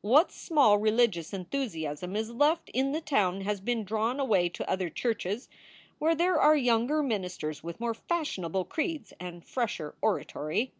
What 0.00 0.32
small 0.32 0.78
religious 0.78 1.34
enthusiasm 1.34 2.16
is 2.16 2.30
left 2.30 2.70
in 2.70 2.92
the 2.92 3.02
town 3.02 3.42
has 3.42 3.60
been 3.60 3.84
drawn 3.84 4.18
away 4.18 4.48
to 4.48 4.66
other 4.70 4.88
churches 4.88 5.46
where 5.98 6.14
there 6.14 6.40
are 6.40 6.56
younger 6.56 7.02
ministers 7.02 7.62
with 7.62 7.80
more 7.80 7.92
fashionable 7.92 8.64
creeds 8.64 9.12
and 9.20 9.44
fresher 9.44 9.94
oratory. 10.00 10.72